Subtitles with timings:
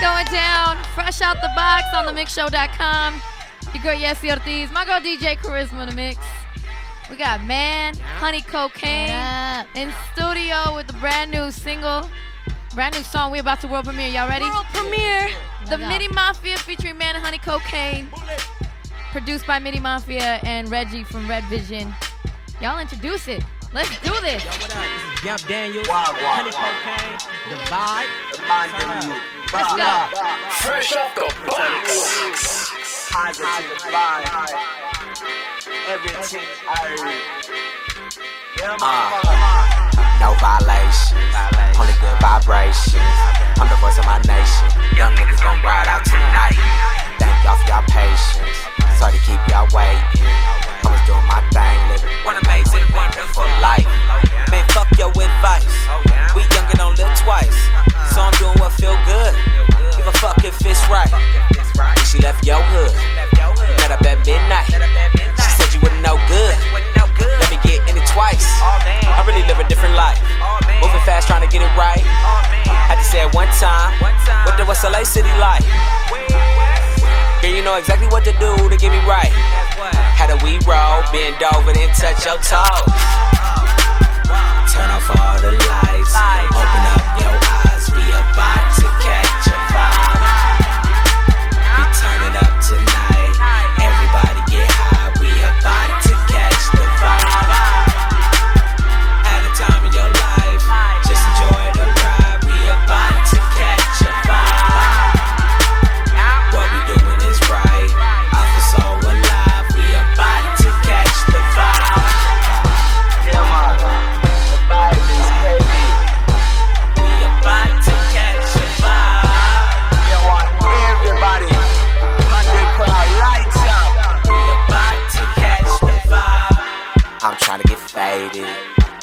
[0.00, 0.82] going down.
[0.94, 3.20] Fresh out the box on the mixshow.com.
[3.74, 6.18] Your girl Yesi Ortiz, my girl DJ Carisma in the mix.
[7.10, 12.08] We got Man, Honey Cocaine in studio with the brand new single,
[12.74, 14.08] brand new song we about to world premiere.
[14.08, 14.44] Y'all ready?
[14.44, 15.28] World premiere.
[15.68, 18.08] The Midi Mafia featuring Man, Honey Cocaine.
[19.12, 21.94] Produced by Midi Mafia and Reggie from Red Vision.
[22.60, 23.44] Y'all introduce it.
[23.74, 24.38] Let's do this.
[24.44, 24.86] Yo, what up?
[24.86, 26.62] This is Gamp Daniels, Wow, wow, Honey wow.
[26.62, 27.18] Cocaine,
[27.50, 28.06] The Vibe.
[28.38, 29.18] Reminding you.
[29.50, 29.90] Let's go.
[30.62, 32.70] Fresh off the box.
[33.10, 34.30] Positive vibe.
[35.90, 36.94] Everything I
[38.62, 39.10] Yeah, Uh,
[40.22, 41.18] no violation,
[41.74, 43.02] only good vibrations.
[43.58, 44.70] I'm the voice of my nation.
[44.94, 46.54] Young niggas gon' ride out tonight.
[47.18, 48.54] Thank y'all for y'all patience.
[49.02, 50.23] Sorry to keep y'all waiting.
[58.14, 59.34] So I'm doing what feel good.
[59.98, 61.10] Give a fuck if it's right.
[61.10, 62.94] When she left your hood,
[63.82, 64.70] met up at midnight.
[64.70, 66.54] She said you wouldn't know good.
[67.18, 68.46] Let me get in it twice.
[68.62, 70.22] I really live a different life.
[70.78, 72.06] Moving fast, trying to get it right.
[72.86, 73.98] Had to say it one time.
[74.46, 75.66] What the West LA city like?
[77.42, 79.34] Girl, you know exactly what to do to get me right.
[80.14, 81.02] How do we roll?
[81.10, 83.13] Bend over and touch your toes.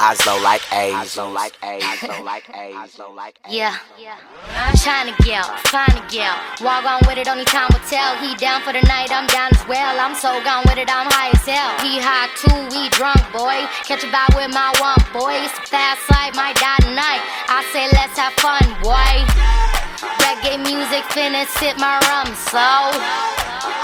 [0.00, 1.12] Eyes low like A's.
[1.18, 1.84] like A's.
[2.24, 2.98] like A's.
[3.12, 3.52] like A's.
[3.52, 3.76] Yeah.
[4.56, 6.40] I'm trying to get, find a gal.
[6.64, 8.16] Walk on with it, only time will tell.
[8.16, 10.00] He down for the night, I'm down as well.
[10.00, 11.76] I'm so gone with it, I'm high as hell.
[11.84, 13.68] He high too, we drunk, boy.
[13.84, 15.36] Catch a vibe with my one boy.
[15.44, 17.20] It's a fast life, might die tonight.
[17.52, 19.12] I say let's have fun, boy.
[20.24, 22.88] Reggae music, finna sip my rum slow.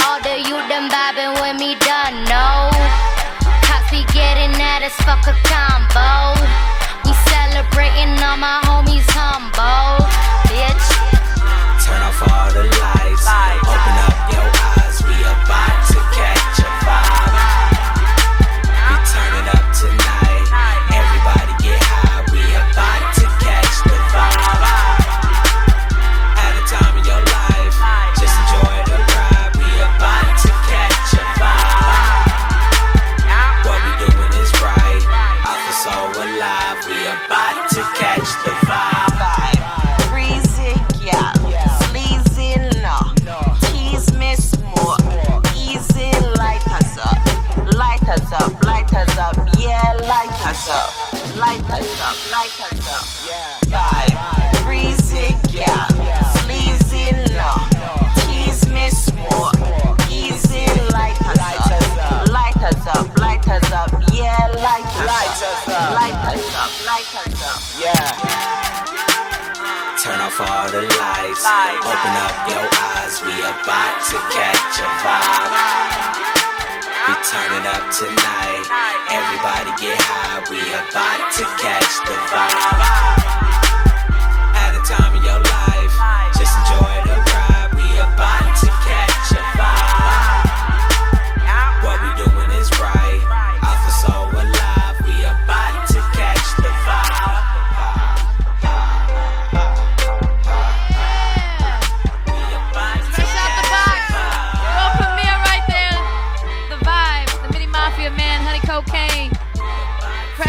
[0.09, 2.66] All the youth them vibing with me, done no.
[4.87, 6.41] Us, fuck a combo.
[7.05, 10.07] We celebrating all my homies humble,
[10.47, 11.16] bitch.
[51.37, 53.05] Light us up, light us up.
[53.29, 53.61] Yeah.
[56.41, 57.53] Sleazy, no.
[58.25, 58.89] Tease me
[59.21, 59.53] more.
[60.11, 62.29] Easy, light us up.
[62.33, 63.91] Light us up, light us up.
[64.15, 65.07] Yeah, light us
[65.43, 65.69] up.
[65.93, 67.61] Light us up, light us up.
[67.85, 68.17] Yeah.
[70.03, 71.45] Turn off all the lights.
[71.85, 73.21] Open up your eyes.
[73.23, 75.76] We about to catch a vibe.
[77.77, 78.65] Tonight.
[79.13, 80.41] Everybody get high.
[80.49, 82.66] We about to catch the vibe.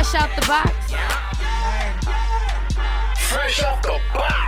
[0.07, 0.91] Fresh out the box.
[3.29, 4.46] Fresh out the box.